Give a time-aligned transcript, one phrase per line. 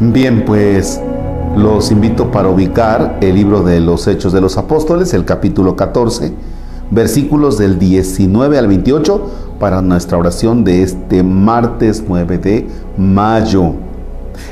[0.00, 1.00] Bien, pues
[1.56, 6.32] los invito para ubicar el libro de los Hechos de los Apóstoles, el capítulo 14,
[6.92, 13.72] versículos del 19 al 28, para nuestra oración de este martes 9 de mayo.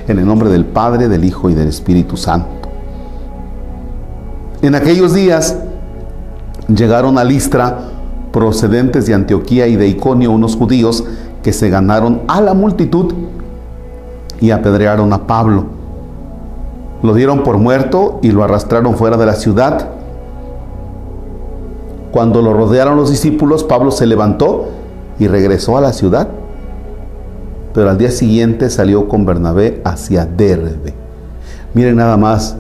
[0.08, 2.48] En el nombre del Padre, del Hijo y del Espíritu Santo.
[4.62, 5.56] En aquellos días
[6.66, 7.82] llegaron a Listra,
[8.32, 11.04] procedentes de Antioquía y de Iconio, unos judíos
[11.44, 13.14] que se ganaron a la multitud
[14.40, 15.64] y apedrearon a Pablo.
[17.02, 19.90] Lo dieron por muerto y lo arrastraron fuera de la ciudad.
[22.10, 24.68] Cuando lo rodearon los discípulos, Pablo se levantó
[25.18, 26.28] y regresó a la ciudad.
[27.74, 30.94] Pero al día siguiente salió con Bernabé hacia Derbe.
[31.74, 32.56] Miren nada más,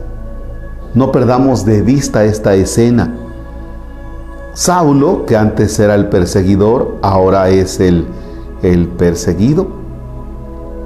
[0.94, 3.14] no perdamos de vista esta escena.
[4.52, 8.06] Saulo, que antes era el perseguidor, ahora es el,
[8.62, 9.85] el perseguido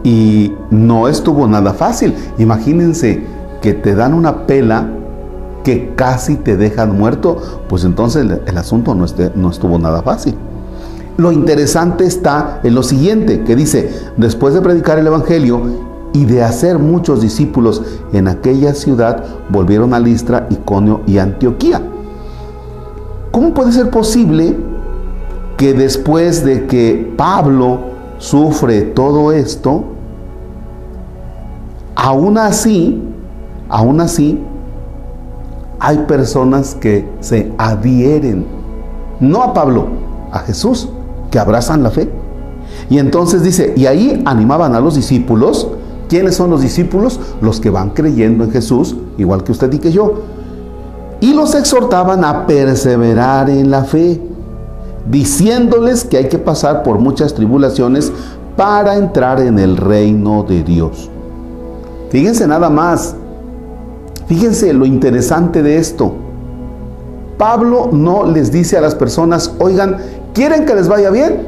[0.02, 2.14] y no estuvo nada fácil.
[2.38, 3.24] Imagínense
[3.60, 4.88] que te dan una pela
[5.64, 10.34] que casi te dejan muerto, pues entonces el, asunto no, no estuvo nada fácil.
[11.16, 15.60] Lo interesante está en lo siguiente, que dice, después de predicar el Evangelio
[16.14, 21.82] y de hacer muchos discípulos en aquella ciudad, volvieron a Listra, Iconio y Antioquía.
[23.30, 24.56] ¿Cómo puede ser posible
[25.56, 27.89] que después de que Pablo
[28.20, 29.82] sufre todo esto,
[31.96, 33.02] aún así,
[33.68, 34.38] aún así,
[35.80, 38.44] hay personas que se adhieren,
[39.18, 39.86] no a Pablo,
[40.30, 40.90] a Jesús,
[41.30, 42.10] que abrazan la fe.
[42.90, 45.68] Y entonces dice, y ahí animaban a los discípulos.
[46.08, 47.18] ¿Quiénes son los discípulos?
[47.40, 50.22] Los que van creyendo en Jesús, igual que usted y que yo.
[51.20, 54.20] Y los exhortaban a perseverar en la fe
[55.08, 58.12] diciéndoles que hay que pasar por muchas tribulaciones
[58.56, 61.10] para entrar en el reino de Dios.
[62.10, 63.14] Fíjense nada más,
[64.26, 66.12] fíjense lo interesante de esto.
[67.38, 69.96] Pablo no les dice a las personas, oigan,
[70.34, 71.46] ¿quieren que les vaya bien?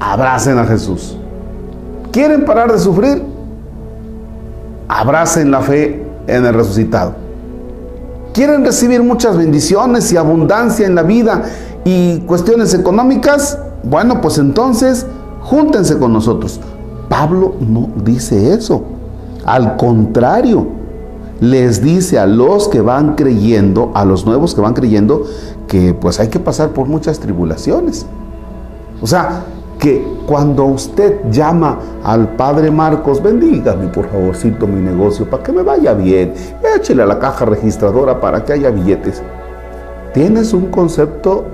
[0.00, 1.18] Abracen a Jesús.
[2.10, 3.22] ¿Quieren parar de sufrir?
[4.88, 7.14] Abracen la fe en el resucitado.
[8.32, 11.42] ¿Quieren recibir muchas bendiciones y abundancia en la vida
[11.84, 15.06] y cuestiones económicas, bueno, pues entonces
[15.40, 16.60] júntense con nosotros.
[17.08, 18.82] Pablo no dice eso.
[19.44, 20.66] Al contrario,
[21.40, 25.24] les dice a los que van creyendo, a los nuevos que van creyendo,
[25.68, 28.06] que pues hay que pasar por muchas tribulaciones.
[29.02, 29.44] O sea,
[29.78, 35.62] que cuando usted llama al Padre Marcos, bendígame por favorcito mi negocio para que me
[35.62, 36.32] vaya bien,
[36.76, 39.22] échele a la caja registradora para que haya billetes.
[40.14, 41.44] Tienes un concepto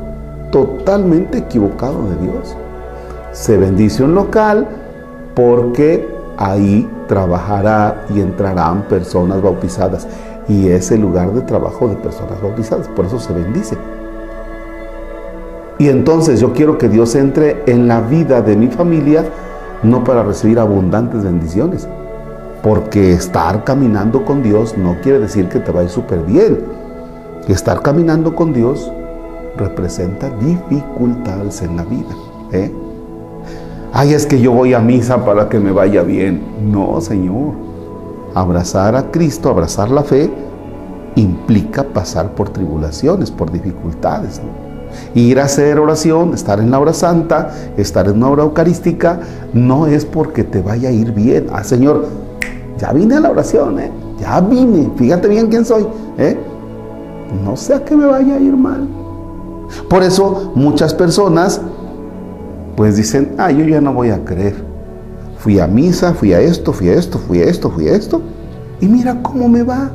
[0.51, 2.57] totalmente equivocado de Dios.
[3.33, 4.67] Se bendice un local
[5.35, 10.07] porque ahí trabajará y entrarán personas bautizadas.
[10.49, 12.89] Y es el lugar de trabajo de personas bautizadas.
[12.89, 13.77] Por eso se bendice.
[15.79, 19.25] Y entonces yo quiero que Dios entre en la vida de mi familia,
[19.83, 21.89] no para recibir abundantes bendiciones.
[22.63, 26.59] Porque estar caminando con Dios no quiere decir que te vaya súper bien.
[27.49, 28.93] Estar caminando con Dios
[29.61, 32.17] representa dificultades en la vida.
[32.53, 32.73] ¿eh?
[33.93, 36.43] Ay, es que yo voy a misa para que me vaya bien.
[36.71, 37.55] No, Señor.
[38.35, 40.31] Abrazar a Cristo, abrazar la fe,
[41.17, 44.41] implica pasar por tribulaciones, por dificultades.
[45.15, 49.21] Ir a hacer oración, estar en la hora santa, estar en una hora eucarística,
[49.53, 51.47] no es porque te vaya a ir bien.
[51.53, 52.07] Ah, Señor,
[52.79, 53.91] ya vine a la oración, ¿eh?
[54.21, 55.87] ya vine, fíjate bien quién soy.
[56.19, 56.39] ¿eh?
[57.45, 58.87] No sea que me vaya a ir mal.
[59.89, 61.61] Por eso muchas personas
[62.77, 64.55] pues dicen, ah, yo ya no voy a creer.
[65.39, 68.23] Fui a misa, fui a esto, fui a esto, fui a esto, fui a esto.
[68.81, 69.91] Y mira cómo me va.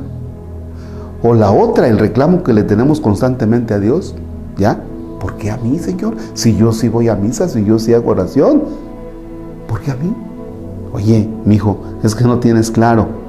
[1.22, 4.14] O la otra, el reclamo que le tenemos constantemente a Dios.
[4.56, 4.80] ¿Ya?
[5.20, 6.14] ¿Por qué a mí, Señor?
[6.34, 8.62] Si yo sí voy a misa, si yo sí hago oración.
[9.68, 10.14] ¿Por qué a mí?
[10.92, 13.25] Oye, mi hijo, es que no tienes claro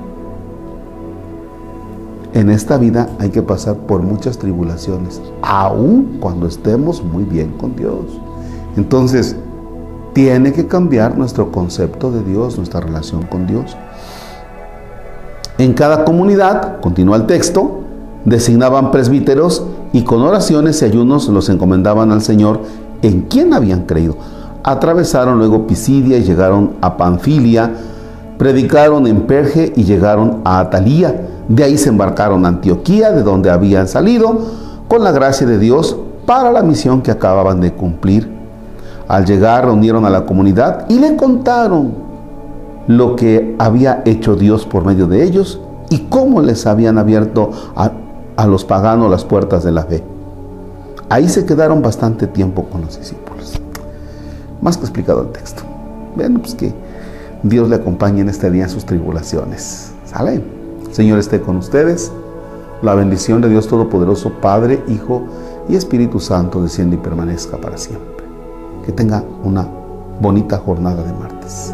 [2.37, 7.75] en esta vida hay que pasar por muchas tribulaciones, aun cuando estemos muy bien con
[7.75, 8.05] Dios.
[8.75, 9.35] Entonces,
[10.13, 13.75] tiene que cambiar nuestro concepto de Dios, nuestra relación con Dios.
[15.57, 17.79] En cada comunidad, continúa el texto,
[18.23, 22.61] designaban presbíteros y con oraciones y ayunos los encomendaban al Señor
[23.01, 24.15] en quien habían creído.
[24.63, 27.71] Atravesaron luego Pisidia y llegaron a Panfilia,
[28.37, 33.49] predicaron en Perge y llegaron a Atalía de ahí se embarcaron a Antioquía, de donde
[33.49, 34.39] habían salido,
[34.87, 38.29] con la gracia de Dios para la misión que acababan de cumplir.
[39.07, 41.93] Al llegar reunieron a la comunidad y le contaron
[42.87, 47.91] lo que había hecho Dios por medio de ellos y cómo les habían abierto a,
[48.45, 50.03] los paganos las puertas de la fe.
[51.09, 53.59] Ahí se quedaron bastante tiempo con los discípulos.
[54.61, 55.63] Más que explicado el texto.
[56.15, 56.73] Ven, pues que
[57.43, 59.91] Dios le acompañe en este día en sus tribulaciones.
[60.05, 60.56] ¿Sale?
[60.91, 62.11] Señor esté con ustedes.
[62.81, 65.23] La bendición de Dios Todopoderoso, Padre, Hijo
[65.67, 68.25] y Espíritu Santo desciende y permanezca para siempre.
[68.85, 69.67] Que tenga una
[70.19, 71.73] bonita jornada de martes.